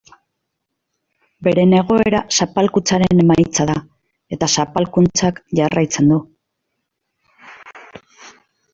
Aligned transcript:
Beren 1.47 1.75
egoera 1.79 2.21
zapalkuntzaren 2.39 3.23
emaitza 3.25 3.69
da 3.73 3.77
eta 4.39 4.51
zapalkuntzak 4.59 5.41
jarraitzen 5.63 6.13
du. 6.17 6.23